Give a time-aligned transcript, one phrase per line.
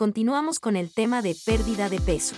[0.00, 2.34] continuamos con el tema de pérdida de peso.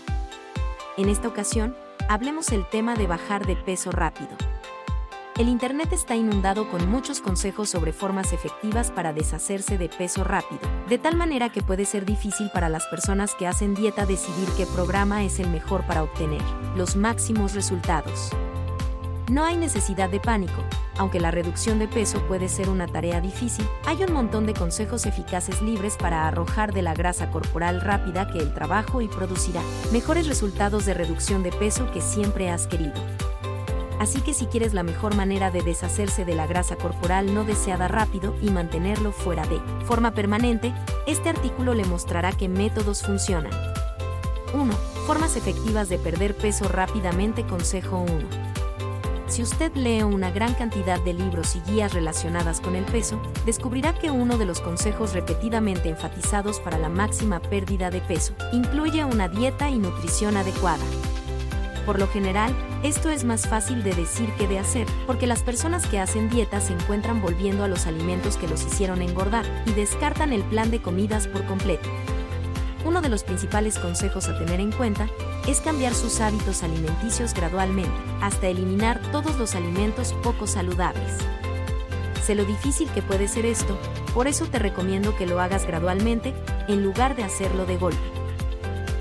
[0.97, 1.77] En esta ocasión,
[2.08, 4.31] hablemos el tema de bajar de peso rápido.
[5.38, 10.61] El Internet está inundado con muchos consejos sobre formas efectivas para deshacerse de peso rápido,
[10.88, 14.66] de tal manera que puede ser difícil para las personas que hacen dieta decidir qué
[14.66, 16.42] programa es el mejor para obtener
[16.76, 18.30] los máximos resultados.
[19.30, 20.64] No hay necesidad de pánico,
[21.03, 25.05] aunque la reducción de peso puede ser una tarea difícil, hay un montón de consejos
[25.05, 29.60] eficaces libres para arrojar de la grasa corporal rápida que el trabajo y producirá
[29.91, 32.95] mejores resultados de reducción de peso que siempre has querido.
[33.98, 37.88] Así que si quieres la mejor manera de deshacerse de la grasa corporal no deseada
[37.88, 40.73] rápido y mantenerlo fuera de forma permanente,
[41.09, 43.52] este artículo le mostrará qué métodos funcionan.
[44.55, 44.73] 1.
[45.07, 47.45] Formas efectivas de perder peso rápidamente.
[47.45, 48.52] Consejo 1.
[49.32, 53.95] Si usted lee una gran cantidad de libros y guías relacionadas con el peso, descubrirá
[53.95, 59.28] que uno de los consejos repetidamente enfatizados para la máxima pérdida de peso incluye una
[59.28, 60.84] dieta y nutrición adecuada.
[61.87, 65.87] Por lo general, esto es más fácil de decir que de hacer, porque las personas
[65.87, 70.35] que hacen dieta se encuentran volviendo a los alimentos que los hicieron engordar y descartan
[70.35, 71.89] el plan de comidas por completo.
[72.85, 75.09] Uno de los principales consejos a tener en cuenta
[75.47, 81.19] es cambiar sus hábitos alimenticios gradualmente, hasta eliminar todos los alimentos poco saludables.
[82.25, 83.79] Sé lo difícil que puede ser esto,
[84.15, 86.35] por eso te recomiendo que lo hagas gradualmente,
[86.69, 88.23] en lugar de hacerlo de golpe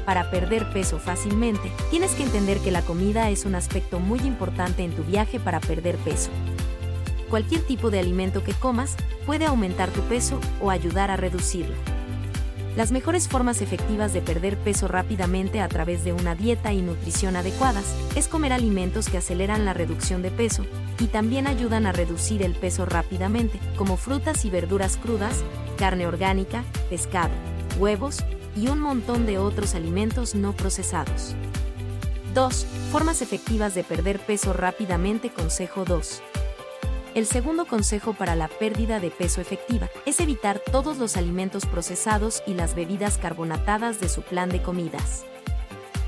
[0.06, 4.84] para perder peso fácilmente, tienes que entender que la comida es un aspecto muy importante
[4.84, 6.30] en tu viaje para perder peso.
[7.30, 11.76] Cualquier tipo de alimento que comas puede aumentar tu peso o ayudar a reducirlo.
[12.76, 17.36] Las mejores formas efectivas de perder peso rápidamente a través de una dieta y nutrición
[17.36, 20.66] adecuadas es comer alimentos que aceleran la reducción de peso
[21.00, 25.44] y también ayudan a reducir el peso rápidamente, como frutas y verduras crudas,
[25.78, 27.34] carne orgánica, pescado,
[27.78, 28.24] huevos,
[28.56, 31.36] y un montón de otros alimentos no procesados.
[32.34, 32.66] 2.
[32.92, 35.30] Formas efectivas de perder peso rápidamente.
[35.30, 36.22] Consejo 2.
[37.14, 42.42] El segundo consejo para la pérdida de peso efectiva es evitar todos los alimentos procesados
[42.48, 45.26] y las bebidas carbonatadas de su plan de comidas.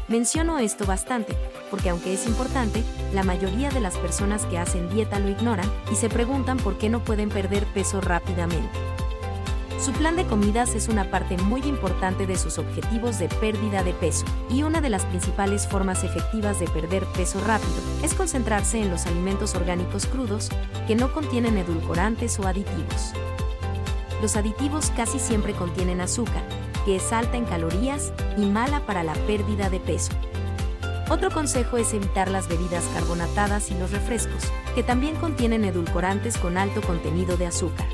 [0.08, 1.36] Menciono esto bastante,
[1.70, 2.84] porque aunque es importante,
[3.14, 6.88] la mayoría de las personas que hacen dieta lo ignoran y se preguntan por qué
[6.88, 8.93] no pueden perder peso rápidamente.
[9.84, 13.92] Su plan de comidas es una parte muy importante de sus objetivos de pérdida de
[13.92, 18.90] peso, y una de las principales formas efectivas de perder peso rápido es concentrarse en
[18.90, 20.48] los alimentos orgánicos crudos,
[20.88, 23.12] que no contienen edulcorantes o aditivos.
[24.22, 26.44] Los aditivos casi siempre contienen azúcar,
[26.86, 30.14] que es alta en calorías y mala para la pérdida de peso.
[31.10, 34.44] Otro consejo es evitar las bebidas carbonatadas y los refrescos,
[34.76, 37.88] que también contienen edulcorantes con alto contenido de azúcar.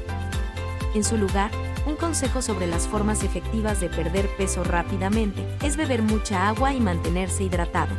[0.94, 1.52] En su lugar,
[1.86, 6.80] un consejo sobre las formas efectivas de perder peso rápidamente es beber mucha agua y
[6.80, 7.96] mantenerse hidratado.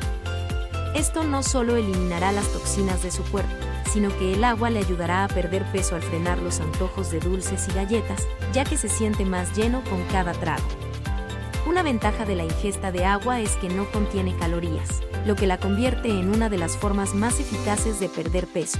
[0.94, 3.54] Esto no solo eliminará las toxinas de su cuerpo,
[3.92, 7.68] sino que el agua le ayudará a perder peso al frenar los antojos de dulces
[7.68, 10.66] y galletas, ya que se siente más lleno con cada trago.
[11.66, 15.58] Una ventaja de la ingesta de agua es que no contiene calorías, lo que la
[15.58, 18.78] convierte en una de las formas más eficaces de perder peso.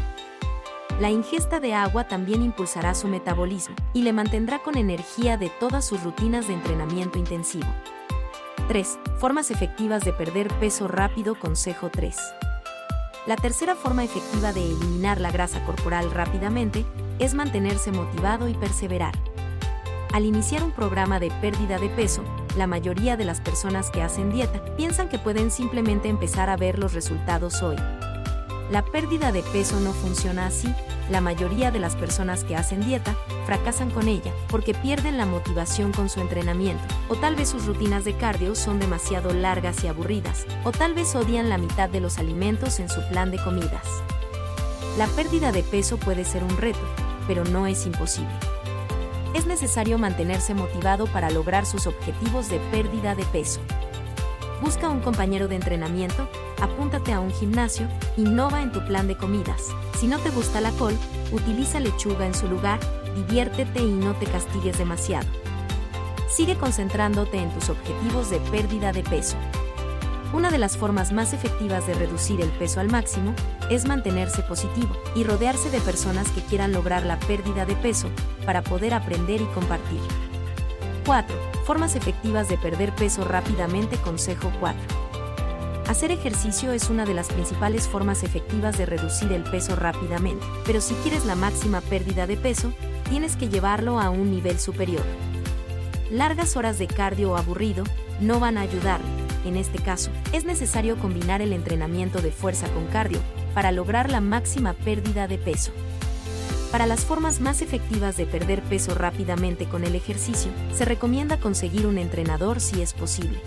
[1.01, 5.83] La ingesta de agua también impulsará su metabolismo y le mantendrá con energía de todas
[5.83, 7.67] sus rutinas de entrenamiento intensivo.
[8.69, 8.99] 3.
[9.19, 11.39] Formas efectivas de perder peso rápido.
[11.39, 12.19] Consejo 3.
[13.27, 16.85] La tercera forma efectiva de eliminar la grasa corporal rápidamente
[17.19, 19.15] es mantenerse motivado y perseverar.
[20.13, 22.23] Al iniciar un programa de pérdida de peso,
[22.59, 26.79] la mayoría de las personas que hacen dieta piensan que pueden simplemente empezar a ver
[26.79, 27.77] los resultados hoy,
[28.71, 30.73] la pérdida de peso no funciona así,
[31.11, 35.93] la mayoría de las personas que hacen dieta fracasan con ella porque pierden la motivación
[35.93, 40.47] con su entrenamiento, o tal vez sus rutinas de cardio son demasiado largas y aburridas,
[40.65, 43.87] o tal vez odian la mitad de los alimentos en su plan de comidas.
[44.97, 46.79] La pérdida de peso puede ser un reto,
[47.27, 48.33] pero no es imposible.
[49.35, 53.61] Es necesario mantenerse motivado para lograr sus objetivos de pérdida de peso.
[54.61, 56.29] Busca un compañero de entrenamiento,
[56.61, 59.69] apúntate a un gimnasio, innova en tu plan de comidas.
[59.99, 60.95] Si no te gusta la col,
[61.33, 62.79] utiliza lechuga en su lugar,
[63.15, 65.27] diviértete y no te castigues demasiado.
[66.29, 69.37] Sigue concentrándote en tus objetivos de pérdida de peso.
[70.35, 73.35] Una de las formas más efectivas de reducir el peso al máximo
[73.71, 78.11] es mantenerse positivo y rodearse de personas que quieran lograr la pérdida de peso
[78.45, 80.01] para poder aprender y compartir.
[81.11, 83.97] 4 Formas efectivas de perder peso rápidamente.
[83.97, 84.81] Consejo 4.
[85.89, 90.81] Hacer ejercicio es una de las principales formas efectivas de reducir el peso rápidamente, pero
[90.81, 92.73] si quieres la máxima pérdida de peso,
[93.09, 95.03] tienes que llevarlo a un nivel superior.
[96.13, 97.83] Largas horas de cardio aburrido
[98.21, 99.01] no van a ayudar.
[99.45, 103.19] En este caso, es necesario combinar el entrenamiento de fuerza con cardio
[103.53, 105.73] para lograr la máxima pérdida de peso.
[106.71, 111.87] Para las formas más efectivas de perder peso rápidamente con el ejercicio, se recomienda conseguir
[111.87, 113.41] un entrenador si es posible.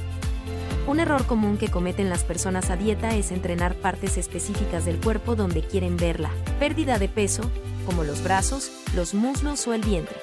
[0.88, 5.38] Un error común que cometen las personas a dieta es entrenar partes específicas del cuerpo
[5.38, 6.32] donde quieren verla.
[6.60, 7.50] Pérdida de peso,
[7.86, 10.18] como los brazos, los muslos o el vientre.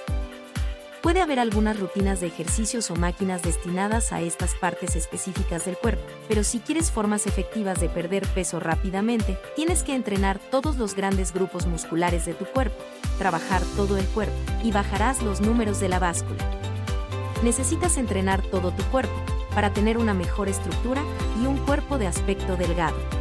[1.03, 6.03] Puede haber algunas rutinas de ejercicios o máquinas destinadas a estas partes específicas del cuerpo,
[6.29, 11.33] pero si quieres formas efectivas de perder peso rápidamente, tienes que entrenar todos los grandes
[11.33, 12.77] grupos musculares de tu cuerpo,
[13.17, 16.45] trabajar todo el cuerpo, y bajarás los números de la báscula.
[17.43, 19.15] Necesitas entrenar todo tu cuerpo,
[19.55, 21.03] para tener una mejor estructura
[21.43, 23.20] y un cuerpo de aspecto delgado.